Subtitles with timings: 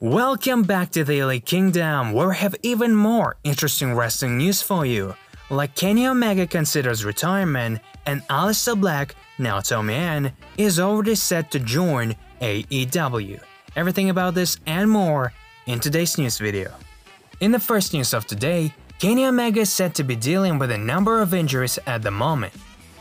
[0.00, 4.84] Welcome back to the Elite Kingdom, where we have even more interesting wrestling news for
[4.84, 5.14] you.
[5.48, 11.58] Like Kenny Omega considers retirement, and Aleister Black, now Tommy End, is already set to
[11.58, 13.40] join AEW.
[13.74, 15.32] Everything about this and more
[15.64, 16.74] in today's news video.
[17.40, 20.76] In the first news of today, Kenny Omega is said to be dealing with a
[20.76, 22.52] number of injuries at the moment.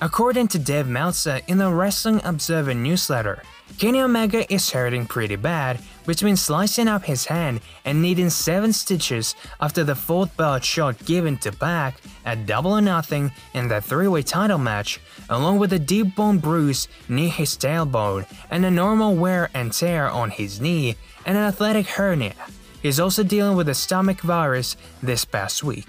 [0.00, 3.42] According to Dave Meltzer in the Wrestling Observer newsletter,
[3.78, 9.34] Kenny Omega is hurting pretty bad between slicing up his hand and needing 7 stitches
[9.60, 14.22] after the 4th belt shot given to Pac at Double or Nothing in the 3-way
[14.22, 15.00] title match,
[15.30, 20.08] along with a deep bone bruise near his tailbone and a normal wear and tear
[20.08, 22.34] on his knee and an athletic hernia.
[22.82, 25.86] He's also dealing with a stomach virus this past week.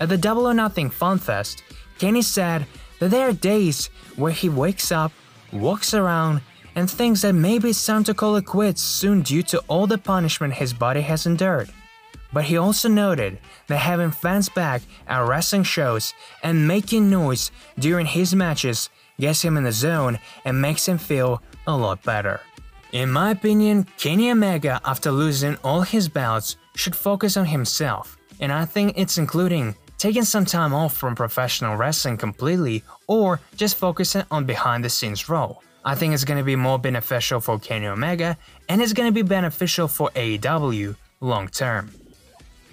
[0.00, 1.62] At the Double or Nothing Fan Fest,
[1.98, 2.66] Kenny said
[2.98, 5.12] that there are days where he wakes up,
[5.52, 6.40] walks around,
[6.74, 9.98] and thinks that maybe it's time to call it quits soon due to all the
[9.98, 11.70] punishment his body has endured.
[12.32, 18.06] But he also noted that having fans back at wrestling shows and making noise during
[18.06, 18.88] his matches
[19.20, 22.40] gets him in the zone and makes him feel a lot better.
[22.92, 28.52] In my opinion, Kenny Omega, after losing all his bouts, should focus on himself, and
[28.52, 34.24] I think it's including taking some time off from professional wrestling completely or just focusing
[34.32, 35.62] on behind the scenes role.
[35.84, 38.36] I think it's going to be more beneficial for Kenny Omega
[38.68, 41.92] and it's going to be beneficial for AEW long term.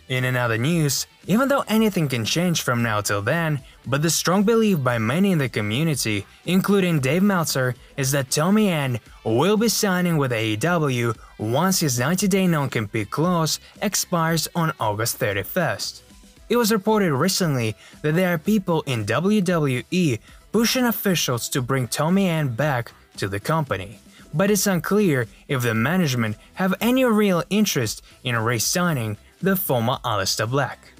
[0.08, 4.42] In another news, even though anything can change from now till then, but the strong
[4.42, 9.70] belief by many in the community, including Dave Meltzer, is that Tommy End will be
[9.70, 16.09] signing with AEW once his 90-day non-compete clause expires on August 31st.
[16.50, 20.20] It was reported recently that there are people in WWE
[20.52, 24.00] pushing officials to bring Tommy End back to the company.
[24.34, 30.50] But it's unclear if the management have any real interest in re-signing the former Aleister
[30.50, 30.94] Black.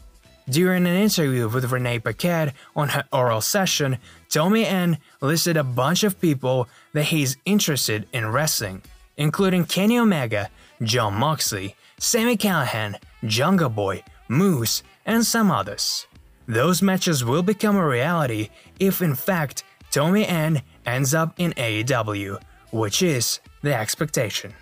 [0.50, 3.98] During an interview with Renee Paquette on her oral session,
[4.30, 8.82] Tommy End listed a bunch of people that he's interested in wrestling,
[9.18, 10.50] including Kenny Omega,
[10.82, 12.96] Jon Moxley, Sami Callihan,
[13.26, 16.08] Jungle Boy, Moose, and some others.
[16.48, 18.50] Those matches will become a reality
[18.80, 22.40] if in fact Tommy End ends up in AEW,
[22.72, 24.54] which is the expectation.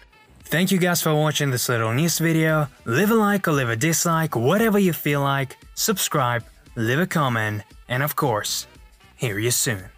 [0.45, 3.75] Thank you guys for watching this little news video, leave a like or leave a
[3.75, 6.43] dislike, whatever you feel like, subscribe,
[6.77, 8.67] leave a comment, and of course,
[9.17, 9.96] hear you soon.